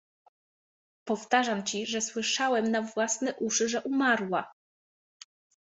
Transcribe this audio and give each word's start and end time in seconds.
Powtarzam 1.05 1.63
ci, 1.63 1.85
że 1.85 2.01
słyszałem 2.01 2.71
na 2.71 2.81
własne 2.81 3.33
uszy, 3.35 3.69
że 3.69 3.81
umarła! 3.81 4.51